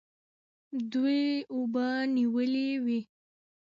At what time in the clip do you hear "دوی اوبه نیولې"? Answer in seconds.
0.91-2.69